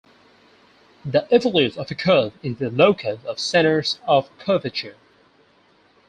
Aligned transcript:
The 1.05 1.31
evolute 1.31 1.77
of 1.77 1.91
a 1.91 1.93
curve 1.93 2.33
is 2.41 2.57
the 2.57 2.71
locus 2.71 3.23
of 3.23 3.37
centers 3.37 3.99
of 4.07 4.35
curvature. 4.39 4.97